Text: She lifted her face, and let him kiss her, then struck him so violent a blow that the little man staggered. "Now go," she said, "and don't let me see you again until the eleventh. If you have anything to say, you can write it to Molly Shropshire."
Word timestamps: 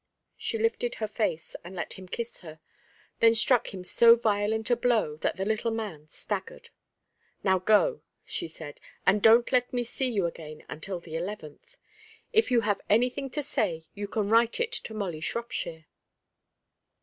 She 0.35 0.57
lifted 0.57 0.95
her 0.95 1.07
face, 1.07 1.55
and 1.63 1.75
let 1.75 1.93
him 1.93 2.07
kiss 2.07 2.39
her, 2.39 2.59
then 3.19 3.35
struck 3.35 3.71
him 3.71 3.83
so 3.83 4.15
violent 4.15 4.71
a 4.71 4.75
blow 4.75 5.15
that 5.17 5.35
the 5.35 5.45
little 5.45 5.69
man 5.69 6.07
staggered. 6.07 6.71
"Now 7.43 7.59
go," 7.59 8.01
she 8.25 8.47
said, 8.47 8.79
"and 9.05 9.21
don't 9.21 9.51
let 9.51 9.71
me 9.71 9.83
see 9.83 10.09
you 10.09 10.25
again 10.25 10.65
until 10.67 10.99
the 10.99 11.15
eleventh. 11.15 11.77
If 12.33 12.49
you 12.49 12.61
have 12.61 12.81
anything 12.89 13.29
to 13.29 13.43
say, 13.43 13.85
you 13.93 14.07
can 14.07 14.27
write 14.27 14.59
it 14.59 14.71
to 14.71 14.95
Molly 14.95 15.21
Shropshire." 15.21 15.85